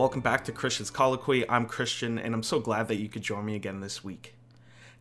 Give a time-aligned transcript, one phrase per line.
[0.00, 1.46] Welcome back to Christian's Colloquy.
[1.46, 4.34] I'm Christian, and I'm so glad that you could join me again this week.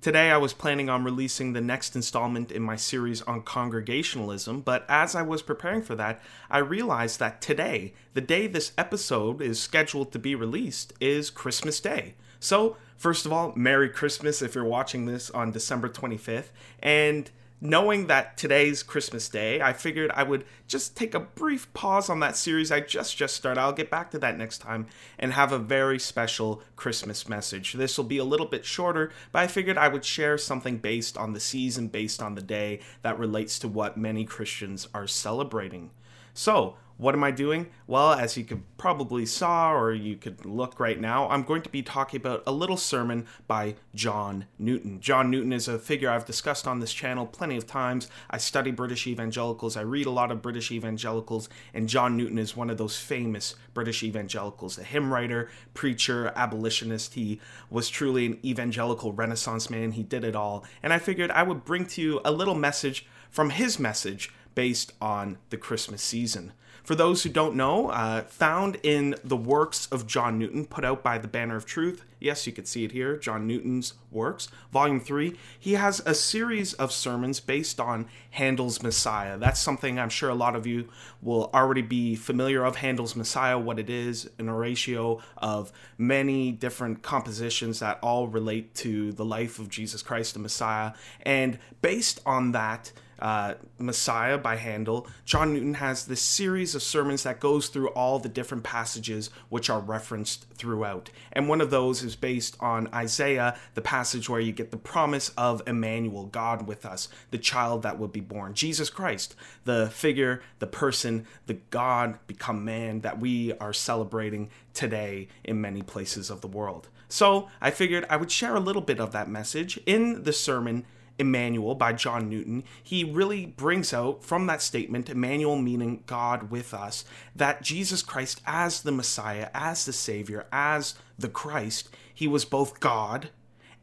[0.00, 4.86] Today, I was planning on releasing the next installment in my series on congregationalism, but
[4.88, 9.60] as I was preparing for that, I realized that today, the day this episode is
[9.60, 12.14] scheduled to be released, is Christmas Day.
[12.40, 16.52] So, first of all, Merry Christmas if you're watching this on December 25th,
[16.82, 22.10] and knowing that today's Christmas Day, I figured I would just take a brief pause
[22.10, 23.60] on that series I just just started.
[23.60, 24.86] I'll get back to that next time
[25.18, 27.72] and have a very special Christmas message.
[27.72, 31.16] This will be a little bit shorter, but I figured I would share something based
[31.16, 35.90] on the season, based on the day that relates to what many Christians are celebrating.
[36.34, 37.68] So, what am I doing?
[37.86, 41.68] Well, as you could probably saw or you could look right now, I'm going to
[41.68, 45.00] be talking about a little sermon by John Newton.
[45.00, 48.08] John Newton is a figure I've discussed on this channel plenty of times.
[48.30, 52.56] I study British evangelicals, I read a lot of British evangelicals, and John Newton is
[52.56, 57.12] one of those famous British evangelicals, a hymn writer, preacher, abolitionist.
[57.12, 59.92] He was truly an evangelical renaissance man.
[59.92, 60.64] He did it all.
[60.82, 64.92] And I figured I would bring to you a little message from his message based
[65.00, 66.52] on the Christmas season.
[66.86, 71.02] For those who don't know, uh, found in the works of John Newton, put out
[71.02, 72.04] by the Banner of Truth.
[72.20, 75.36] Yes, you can see it here, John Newton's works, Volume 3.
[75.58, 79.36] He has a series of sermons based on Handel's Messiah.
[79.36, 80.88] That's something I'm sure a lot of you
[81.20, 87.02] will already be familiar of Handel's Messiah, what it is, an oratorio of many different
[87.02, 90.92] compositions that all relate to the life of Jesus Christ, the Messiah.
[91.22, 97.22] And based on that, uh, Messiah by Handel, John Newton has this series of sermons
[97.22, 101.10] that goes through all the different passages which are referenced throughout.
[101.32, 105.30] And one of those is based on Isaiah, the passage where you get the promise
[105.30, 110.42] of Emmanuel, God with us, the child that would be born, Jesus Christ, the figure,
[110.58, 116.40] the person, the God become man that we are celebrating today in many places of
[116.40, 116.88] the world.
[117.08, 120.84] So I figured I would share a little bit of that message in the sermon
[121.18, 126.74] Emmanuel by John Newton, he really brings out from that statement, Emmanuel meaning God with
[126.74, 127.04] us,
[127.34, 132.80] that Jesus Christ, as the Messiah, as the Savior, as the Christ, he was both
[132.80, 133.30] God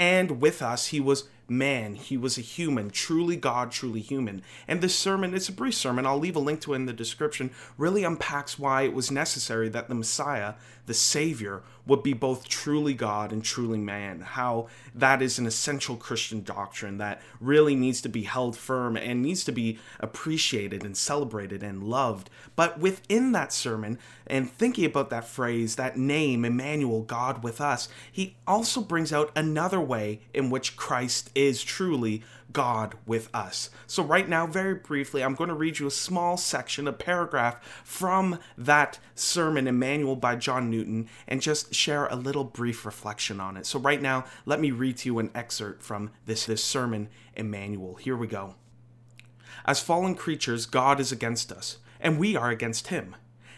[0.00, 1.94] and with us, he was man.
[1.94, 4.42] He was a human, truly God, truly human.
[4.68, 6.92] And this sermon, it's a brief sermon, I'll leave a link to it in the
[6.92, 10.54] description, really unpacks why it was necessary that the Messiah,
[10.86, 14.20] the Savior, would be both truly God and truly man.
[14.20, 19.22] How that is an essential Christian doctrine that really needs to be held firm and
[19.22, 22.30] needs to be appreciated and celebrated and loved.
[22.54, 27.88] But within that sermon, and thinking about that phrase, that name, Emmanuel, God with us,
[28.10, 33.70] he also brings out another way in which Christ is truly God with us.
[33.86, 37.82] So, right now, very briefly, I'm going to read you a small section, a paragraph
[37.84, 43.56] from that sermon, Emmanuel by John Newton, and just share a little brief reflection on
[43.56, 43.66] it.
[43.66, 47.94] So, right now, let me read to you an excerpt from this, this sermon, Emmanuel.
[47.94, 48.56] Here we go.
[49.64, 53.16] As fallen creatures, God is against us, and we are against him.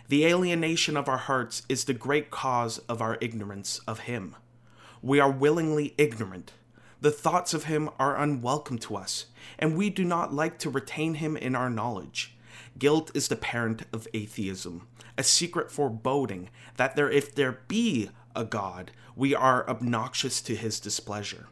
[0.09, 4.37] The alienation of our hearts is the great cause of our ignorance of him.
[5.01, 6.53] We are willingly ignorant
[7.03, 9.27] the thoughts of him are unwelcome to us,
[9.59, 12.37] and we do not like to retain him in our knowledge.
[12.79, 14.87] Guilt is the parent of atheism,
[15.19, 20.79] a secret foreboding that there if there be a God, we are obnoxious to his
[20.79, 21.49] displeasure.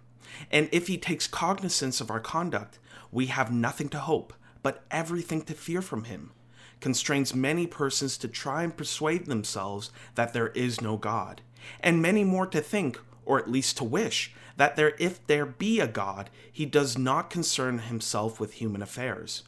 [0.53, 2.79] And if he takes cognizance of our conduct,
[3.11, 6.31] we have nothing to hope, but everything to fear from him.
[6.79, 11.43] Constrains many persons to try and persuade themselves that there is no God,
[11.81, 15.81] and many more to think, or at least to wish, that there if there be
[15.81, 19.43] a God, he does not concern himself with human affairs.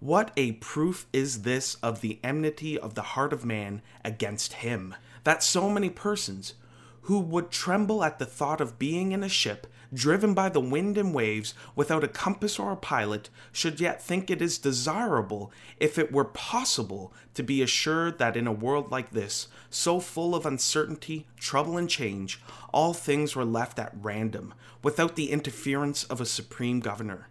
[0.00, 4.94] What a proof is this of the enmity of the heart of man against him,
[5.24, 6.54] that so many persons,
[7.02, 10.96] who would tremble at the thought of being in a ship driven by the wind
[10.96, 15.98] and waves without a compass or a pilot, should yet think it is desirable, if
[15.98, 20.46] it were possible, to be assured that in a world like this, so full of
[20.46, 22.40] uncertainty, trouble, and change,
[22.72, 27.28] all things were left at random, without the interference of a supreme governor.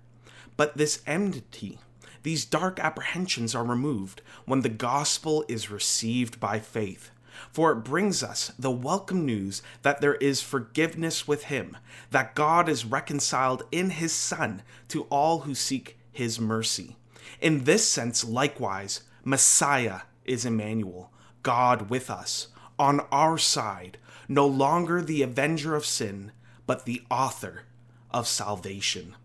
[0.58, 1.80] But this enmity,
[2.24, 7.12] these dark apprehensions are removed when the gospel is received by faith
[7.52, 11.78] for it brings us the welcome news that there is forgiveness with Him,
[12.12, 16.96] that God is reconciled in His Son to all who seek His mercy.
[17.42, 21.12] In this sense, likewise, Messiah is Emmanuel,
[21.44, 22.48] God with us,
[22.78, 23.98] on our side,
[24.28, 26.32] no longer the avenger of sin,
[26.66, 27.64] but the author
[28.12, 29.16] of salvation.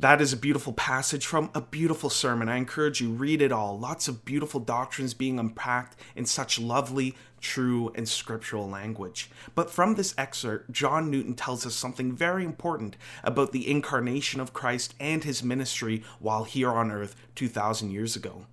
[0.00, 2.48] That is a beautiful passage from a beautiful sermon.
[2.48, 3.78] I encourage you read it all.
[3.78, 9.30] Lots of beautiful doctrines being unpacked in such lovely, true, and scriptural language.
[9.54, 14.54] But from this excerpt, John Newton tells us something very important about the incarnation of
[14.54, 18.46] Christ and his ministry while here on earth 2000 years ago.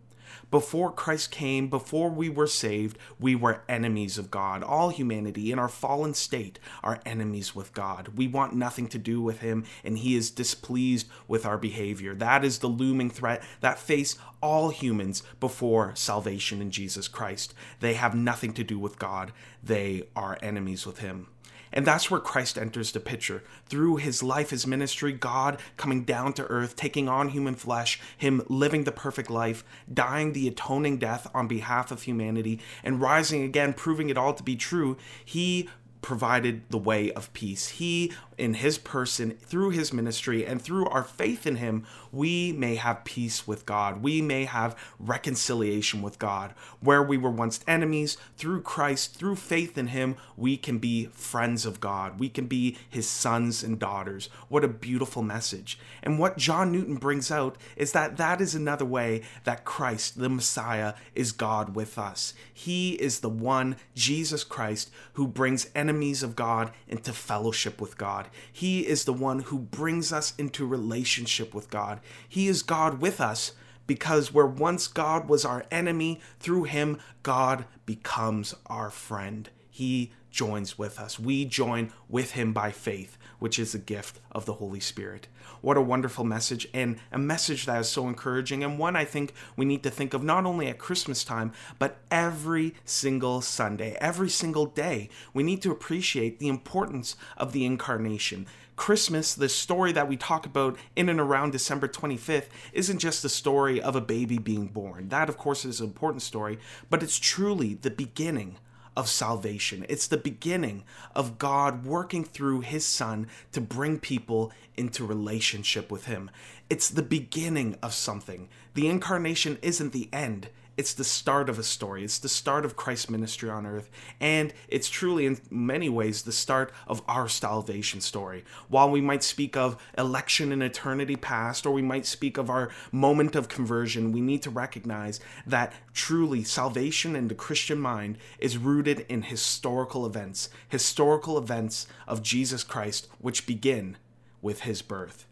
[0.51, 4.63] Before Christ came, before we were saved, we were enemies of God.
[4.63, 8.09] All humanity in our fallen state are enemies with God.
[8.15, 12.15] We want nothing to do with Him, and He is displeased with our behavior.
[12.15, 17.53] That is the looming threat that face all humans before salvation in Jesus Christ.
[17.79, 19.31] They have nothing to do with God,
[19.63, 21.27] they are enemies with Him.
[21.71, 23.43] And that's where Christ enters the picture.
[23.67, 28.43] Through his life, his ministry, God coming down to earth, taking on human flesh, him
[28.47, 33.73] living the perfect life, dying the atoning death on behalf of humanity, and rising again,
[33.73, 35.69] proving it all to be true, he
[36.01, 37.67] provided the way of peace.
[37.69, 42.75] He, in his person, through his ministry, and through our faith in him, we may
[42.75, 44.01] have peace with God.
[44.01, 46.53] We may have reconciliation with God.
[46.79, 51.65] Where we were once enemies, through Christ, through faith in him, we can be friends
[51.65, 52.19] of God.
[52.19, 54.29] We can be his sons and daughters.
[54.49, 55.79] What a beautiful message.
[56.03, 60.29] And what John Newton brings out is that that is another way that Christ, the
[60.29, 62.33] Messiah, is God with us.
[62.53, 68.26] He is the one, Jesus Christ, who brings enemies of God into fellowship with God.
[68.51, 71.99] He is the one who brings us into relationship with God.
[72.27, 73.53] He is God with us
[73.87, 79.49] because where once God was our enemy, through him, God becomes our friend.
[79.69, 81.17] He joins with us.
[81.17, 85.27] We join with him by faith, which is a gift of the Holy Spirit.
[85.61, 89.33] What a wonderful message, and a message that is so encouraging, and one I think
[89.55, 94.29] we need to think of not only at Christmas time, but every single Sunday, every
[94.29, 95.09] single day.
[95.33, 98.45] We need to appreciate the importance of the incarnation.
[98.75, 103.29] Christmas, the story that we talk about in and around December 25th, isn't just the
[103.29, 105.09] story of a baby being born.
[105.09, 106.59] That, of course, is an important story,
[106.91, 108.57] but it's truly the beginning
[108.97, 109.85] of salvation.
[109.87, 110.83] It's the beginning
[111.15, 116.31] of God working through his son to bring people into relationship with him.
[116.67, 118.49] It's the beginning of something.
[118.73, 122.03] The incarnation isn't the end, it's the start of a story.
[122.03, 123.89] It's the start of Christ's ministry on earth.
[124.19, 128.45] And it's truly, in many ways, the start of our salvation story.
[128.69, 132.69] While we might speak of election in eternity past, or we might speak of our
[132.91, 138.59] moment of conversion, we need to recognize that truly salvation in the Christian mind is
[138.59, 143.97] rooted in historical events, historical events of Jesus Christ, which begin
[144.43, 145.25] with his birth.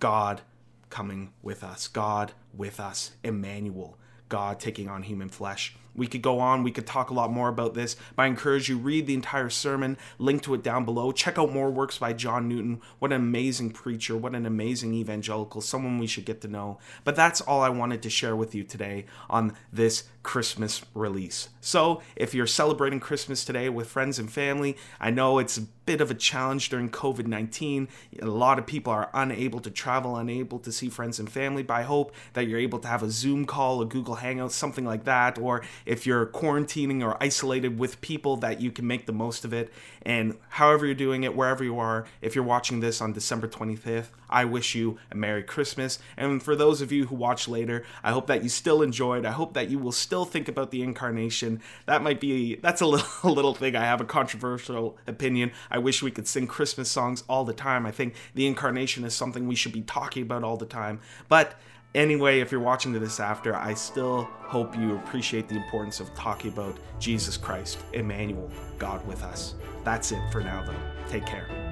[0.00, 0.40] God
[0.88, 5.74] coming with us, God with us, Emmanuel God taking on human flesh.
[5.96, 8.68] We could go on, we could talk a lot more about this, but I encourage
[8.68, 11.12] you read the entire sermon, link to it down below.
[11.12, 12.80] Check out more works by John Newton.
[12.98, 16.78] What an amazing preacher, what an amazing evangelical, someone we should get to know.
[17.04, 21.50] But that's all I wanted to share with you today on this Christmas release.
[21.60, 26.00] So, if you're celebrating Christmas today with friends and family, I know it's a bit
[26.00, 27.88] of a challenge during COVID 19.
[28.20, 31.74] A lot of people are unable to travel, unable to see friends and family, but
[31.74, 35.04] I hope that you're able to have a Zoom call, a Google Hangout, something like
[35.04, 39.44] that, or if you're quarantining or isolated with people, that you can make the most
[39.44, 39.72] of it.
[40.02, 44.08] And however you're doing it, wherever you are, if you're watching this on December 25th,
[44.28, 45.98] I wish you a Merry Christmas.
[46.16, 49.24] And for those of you who watch later, I hope that you still enjoyed.
[49.24, 51.60] I hope that you will still think about the incarnation.
[51.86, 53.76] That might be, that's a little, a little thing.
[53.76, 55.52] I have a controversial opinion.
[55.70, 57.86] I wish we could sing Christmas songs all the time.
[57.86, 61.00] I think the incarnation is something we should be talking about all the time.
[61.28, 61.54] But
[61.94, 66.52] Anyway, if you're watching this after, I still hope you appreciate the importance of talking
[66.52, 69.54] about Jesus Christ, Emmanuel, God with us.
[69.84, 71.08] That's it for now, though.
[71.08, 71.65] Take care.